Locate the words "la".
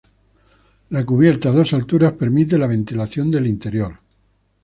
0.89-1.05, 2.57-2.65